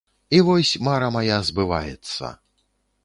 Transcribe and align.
І 0.35 0.39
вось 0.47 0.71
мара 0.87 1.09
мая 1.17 1.37
збываецца. 1.51 2.33